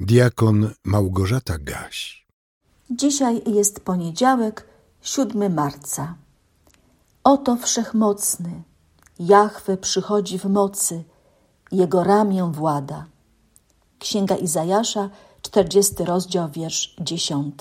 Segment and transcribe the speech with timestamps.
[0.00, 2.26] Diakon Małgorzata Gaś.
[2.90, 4.66] Dzisiaj jest poniedziałek,
[5.02, 6.14] 7 marca.
[7.24, 8.62] Oto wszechmocny,
[9.18, 11.04] Jahwe przychodzi w mocy,
[11.72, 13.06] jego ramię włada.
[13.98, 15.10] Księga Izajasza,
[15.42, 17.54] 40 rozdział, wiersz 10.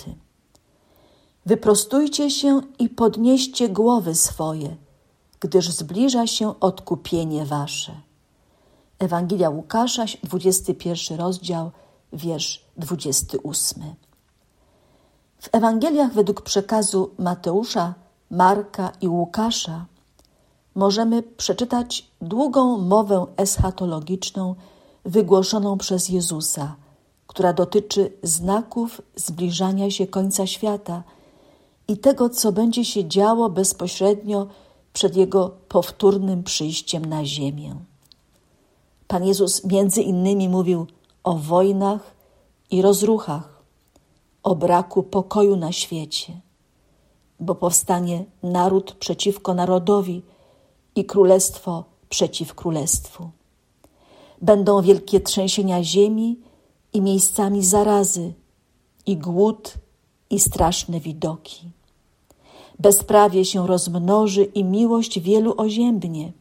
[1.45, 4.75] Wyprostujcie się i podnieście głowy swoje,
[5.39, 8.01] gdyż zbliża się odkupienie wasze.
[8.99, 11.71] Ewangelia Łukasza, 21 rozdział,
[12.13, 13.83] wiersz 28.
[15.39, 17.93] W Ewangeliach według przekazu Mateusza,
[18.31, 19.85] Marka i Łukasza
[20.75, 24.55] możemy przeczytać długą mowę eschatologiczną
[25.05, 26.75] wygłoszoną przez Jezusa,
[27.27, 31.03] która dotyczy znaków zbliżania się końca świata
[31.87, 34.47] i tego, co będzie się działo bezpośrednio
[34.93, 37.75] przed Jego powtórnym przyjściem na ziemię.
[39.07, 40.87] Pan Jezus między innymi mówił
[41.23, 42.15] o wojnach
[42.71, 43.63] i rozruchach,
[44.43, 46.41] o braku pokoju na świecie,
[47.39, 50.21] bo powstanie naród przeciwko narodowi
[50.95, 53.29] i królestwo przeciw królestwu.
[54.41, 56.39] Będą wielkie trzęsienia ziemi
[56.93, 58.33] i miejscami zarazy,
[59.05, 59.73] i głód,
[60.29, 61.69] i straszne widoki.
[62.79, 66.33] Bezprawie się rozmnoży i miłość wielu oziębnie,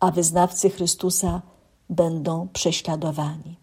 [0.00, 1.42] a wyznawcy Chrystusa
[1.90, 3.55] będą prześladowani.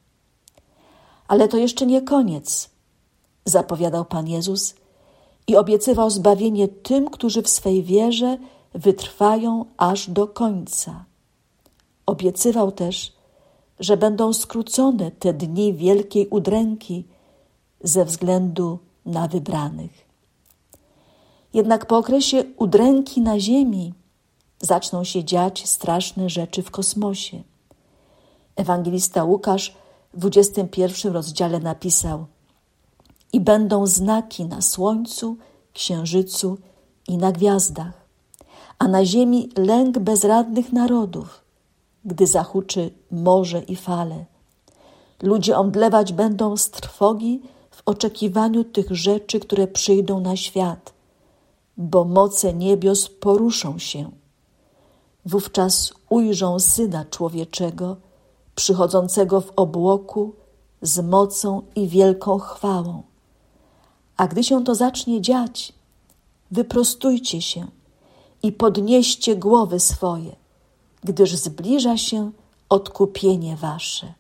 [1.34, 2.70] Ale to jeszcze nie koniec,
[3.46, 4.76] zapowiadał Pan Jezus
[5.48, 8.38] i obiecywał zbawienie tym, którzy w swej wierze
[8.74, 11.06] wytrwają aż do końca.
[12.06, 13.14] Obiecywał też,
[13.80, 17.06] że będą skrócone te dni wielkiej udręki
[17.84, 20.08] ze względu na wybranych.
[21.54, 23.94] Jednak po okresie udręki na Ziemi
[24.62, 27.44] zaczną się dziać straszne rzeczy w kosmosie.
[28.56, 29.83] Ewangelista Łukasz
[30.14, 32.26] 21 rozdziale napisał:
[33.34, 35.38] I będą znaki na słońcu,
[35.74, 36.58] księżycu
[37.08, 38.08] i na gwiazdach,
[38.80, 41.44] a na ziemi lęk bezradnych narodów,
[42.06, 44.26] gdy zahuczy morze i fale.
[45.22, 50.94] Ludzie omdlewać będą z trwogi w oczekiwaniu tych rzeczy, które przyjdą na świat,
[51.78, 54.12] bo moce niebios poruszą się.
[55.26, 57.98] Wówczas ujrzą Syna Człowieczego,
[58.56, 60.36] przychodzącego w obłoku
[60.82, 63.04] z mocą i wielką chwałą.
[64.18, 65.74] A gdy się to zacznie dziać,
[66.52, 67.68] wyprostujcie się
[68.44, 70.36] i podnieście głowy swoje,
[71.04, 72.32] gdyż zbliża się
[72.70, 74.14] odkupienie wasze.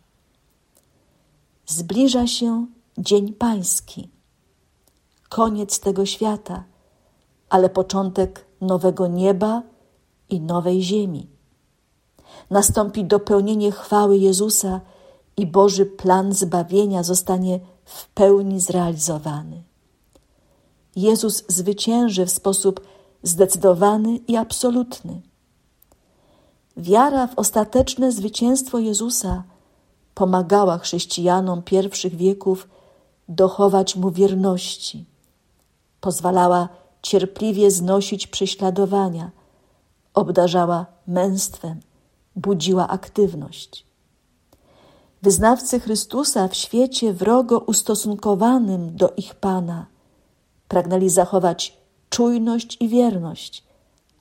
[1.67, 2.65] Zbliża się
[2.97, 4.09] Dzień Pański,
[5.29, 6.63] koniec tego świata,
[7.49, 9.61] ale początek nowego nieba
[10.29, 11.32] i nowej ziemi
[12.49, 14.81] nastąpi dopełnienie chwały Jezusa
[15.37, 19.63] i Boży plan zbawienia zostanie w pełni zrealizowany.
[20.95, 22.81] Jezus zwycięży w sposób
[23.23, 25.21] zdecydowany i absolutny.
[26.77, 29.43] Wiara w ostateczne zwycięstwo Jezusa
[30.15, 32.67] pomagała chrześcijanom pierwszych wieków
[33.29, 35.05] dochować mu wierności,
[36.01, 36.69] pozwalała
[37.01, 39.31] cierpliwie znosić prześladowania,
[40.13, 41.79] obdarzała męstwem
[42.35, 43.85] budziła aktywność.
[45.21, 49.85] Wyznawcy Chrystusa w świecie wrogo ustosunkowanym do ich Pana
[50.67, 51.77] pragnęli zachować
[52.09, 53.63] czujność i wierność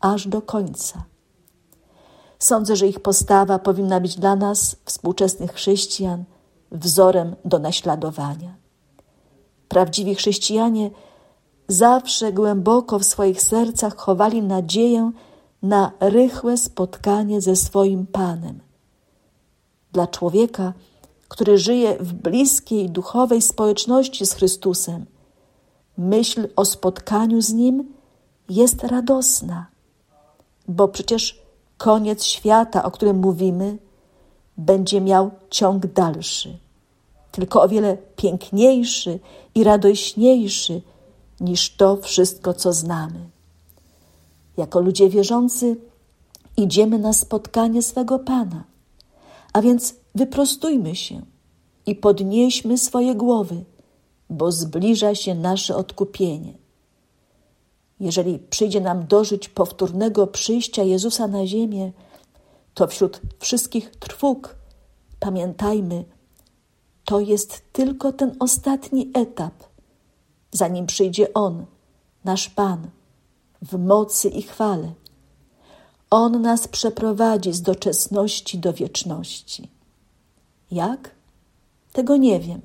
[0.00, 1.04] aż do końca.
[2.38, 6.24] Sądzę, że ich postawa powinna być dla nas, współczesnych chrześcijan,
[6.72, 8.54] wzorem do naśladowania.
[9.68, 10.90] Prawdziwi chrześcijanie
[11.68, 15.12] zawsze głęboko w swoich sercach chowali nadzieję
[15.62, 18.60] na rychłe spotkanie ze swoim Panem.
[19.92, 20.72] Dla człowieka,
[21.28, 25.06] który żyje w bliskiej duchowej społeczności z Chrystusem,
[25.98, 27.94] myśl o spotkaniu z Nim
[28.48, 29.66] jest radosna,
[30.68, 31.42] bo przecież
[31.78, 33.78] koniec świata, o którym mówimy,
[34.56, 36.58] będzie miał ciąg dalszy,
[37.30, 39.18] tylko o wiele piękniejszy
[39.54, 40.82] i radośniejszy
[41.40, 43.30] niż to wszystko, co znamy.
[44.56, 45.76] Jako ludzie wierzący
[46.56, 48.64] idziemy na spotkanie swego Pana.
[49.52, 51.22] A więc wyprostujmy się
[51.86, 53.64] i podnieśmy swoje głowy,
[54.30, 56.54] bo zbliża się nasze odkupienie.
[58.00, 61.92] Jeżeli przyjdzie nam dożyć powtórnego przyjścia Jezusa na ziemię,
[62.74, 64.56] to wśród wszystkich trwóg
[65.20, 66.04] pamiętajmy,
[67.04, 69.54] to jest tylko ten ostatni etap,
[70.52, 71.66] zanim przyjdzie On,
[72.24, 72.90] nasz Pan
[73.62, 74.92] w mocy i chwale.
[76.10, 79.70] On nas przeprowadzi z doczesności do wieczności.
[80.70, 81.10] Jak?
[81.92, 82.60] Tego nie wiem,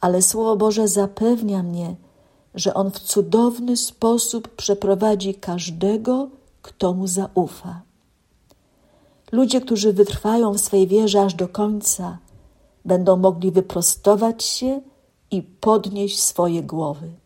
[0.00, 1.96] ale Słowo Boże zapewnia mnie,
[2.54, 6.28] że On w cudowny sposób przeprowadzi każdego,
[6.62, 7.82] kto Mu zaufa.
[9.32, 12.18] Ludzie, którzy wytrwają w swej wierze aż do końca,
[12.84, 14.80] będą mogli wyprostować się
[15.30, 17.21] i podnieść swoje głowy.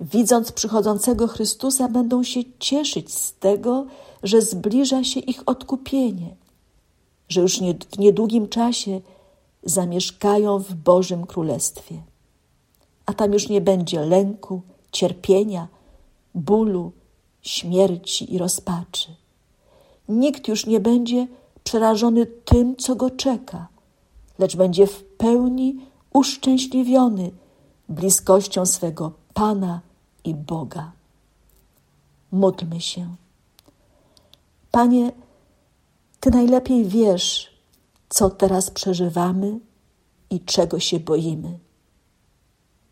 [0.00, 3.86] Widząc przychodzącego Chrystusa, będą się cieszyć z tego,
[4.22, 6.36] że zbliża się ich odkupienie,
[7.28, 7.60] że już
[7.90, 9.00] w niedługim czasie
[9.62, 12.02] zamieszkają w Bożym Królestwie.
[13.06, 14.62] A tam już nie będzie lęku,
[14.92, 15.68] cierpienia,
[16.34, 16.92] bólu,
[17.42, 19.08] śmierci i rozpaczy.
[20.08, 21.26] Nikt już nie będzie
[21.64, 23.68] przerażony tym, co go czeka,
[24.38, 25.80] lecz będzie w pełni
[26.12, 27.30] uszczęśliwiony
[27.88, 29.85] bliskością swego Pana
[30.26, 30.92] i Boga.
[32.32, 33.16] Módlmy się.
[34.70, 35.12] Panie,
[36.20, 37.56] Ty najlepiej wiesz,
[38.08, 39.60] co teraz przeżywamy
[40.30, 41.58] i czego się boimy.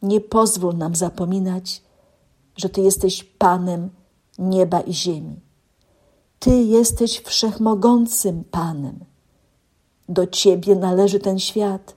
[0.03, 1.83] Nie pozwól nam zapominać,
[2.57, 3.91] że Ty jesteś Panem
[4.39, 5.41] nieba i ziemi.
[6.39, 9.05] Ty jesteś wszechmogącym Panem.
[10.09, 11.95] Do Ciebie należy ten świat